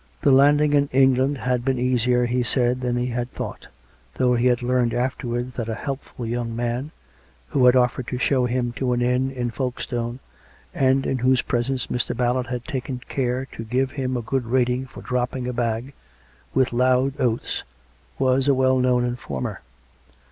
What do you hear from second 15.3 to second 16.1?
a bag—